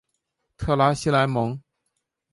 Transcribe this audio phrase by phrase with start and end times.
[0.57, 1.61] 特拉西莱蒙。